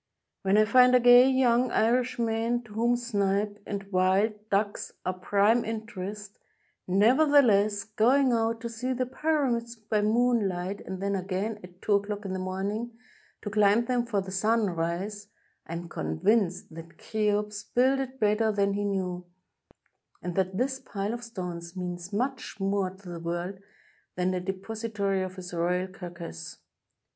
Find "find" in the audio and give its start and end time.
0.65-0.95